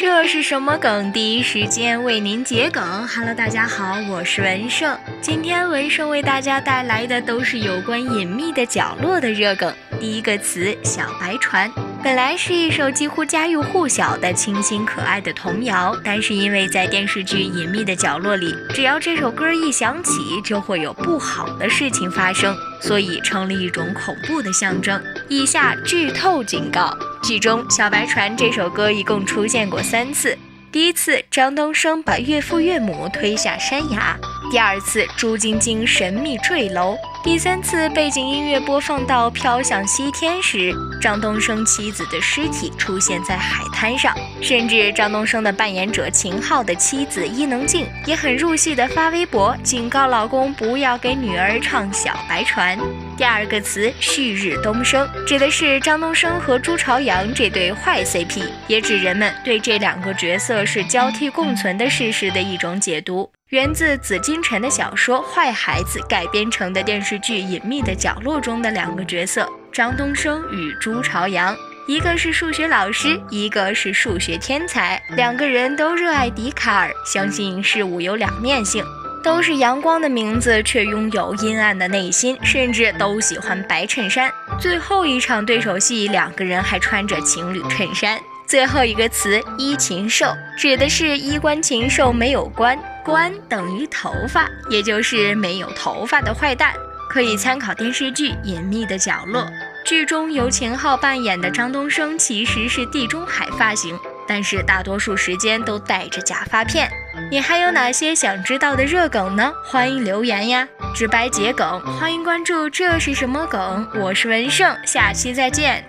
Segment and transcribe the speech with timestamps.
[0.00, 1.10] 这是什么梗？
[1.10, 2.80] 第一时间为您解梗。
[3.08, 4.96] Hello，大家好，我是文胜。
[5.20, 9.74] 今天文胜为大家带来的都是有关隐秘的角落的热梗。
[9.98, 11.68] 第一个词“小白船”，
[12.00, 25.02] 本来是一首几乎家喻户晓的清新可爱的童谣，但是因为在电视剧《隐秘的角落》里，只要这首歌一响起，就会有不好的事情发生，所以成了一种恐怖的象征。
[25.26, 26.96] 以下剧透警告。
[27.22, 30.36] 剧中《小白船》这首歌一共出现过三次。
[30.70, 34.16] 第一次，张东升把岳父岳母推下山崖；
[34.50, 44.16] 第二次，朱晶晶神秘坠楼；第三次，背景音乐播放到飘向西天时，张东升妻子的尸体出现在海滩上。
[44.40, 52.78] 甚至张东升的扮演者秦昊的妻子伊能静也很入戏的发微博警告老公不要给女儿唱《小白船》。
[53.18, 78.84] 第二个词“旭日东升”指的是张东升和朱朝阳这对坏 CP，也指人们对这两个角色是交替共存的事实的一种解读，源自紫金陈的小说《坏孩子》改编成的电视剧《隐秘的角落》中的两个角色张东升与朱朝阳，一个是数学老师，一个是数学天才，两个人都热爱笛卡尔，相信事物有两面性。
[79.24, 84.30] 都是阳光的名字，却拥有阴暗的内心，甚至都喜欢白衬衫。
[84.60, 88.20] 最后一场对手戏，两个人还穿着情侣衬衫。
[88.48, 96.72] 最后一个词“衣禽兽”指的是衣冠禽兽没有冠，冠等于头发，也就是没有头发的坏蛋。
[97.10, 99.42] 可以参考电视剧《隐秘的角落》，
[99.84, 103.98] 剧中由秦昊扮演的张东升其实是地中海发型。
[104.26, 106.90] 但是大多数时间都戴着假发片。
[107.30, 109.52] 你还有哪些想知道的热梗呢？
[109.62, 110.66] 欢迎留言呀！
[110.94, 112.68] 直白解梗，欢迎关注。
[112.68, 113.86] 这是什么梗？
[113.94, 115.82] 我是文胜，下期再见。